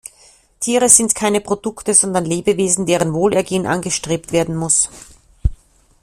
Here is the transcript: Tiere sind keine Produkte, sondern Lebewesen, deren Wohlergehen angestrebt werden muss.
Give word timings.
Tiere 0.59 0.89
sind 0.89 1.13
keine 1.13 1.41
Produkte, 1.41 1.93
sondern 1.93 2.25
Lebewesen, 2.25 2.87
deren 2.87 3.13
Wohlergehen 3.13 3.67
angestrebt 3.67 4.31
werden 4.31 4.55
muss. 4.55 4.89